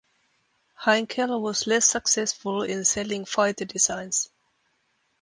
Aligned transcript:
Heinkel 0.83 1.39
was 1.43 1.67
less 1.67 1.87
successful 1.87 2.63
in 2.63 2.85
selling 2.85 3.23
fighter 3.23 3.65
designs. 3.65 4.31